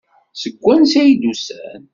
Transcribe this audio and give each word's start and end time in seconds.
Seg 0.41 0.55
wansi 0.63 0.97
ay 1.01 1.11
d-usan? 1.21 1.83